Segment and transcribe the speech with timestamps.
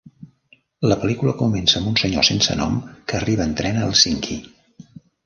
[0.91, 2.79] La pel·lícula comença amb un senyor sense nom
[3.13, 4.39] que arriba en tren a Hèlsinki.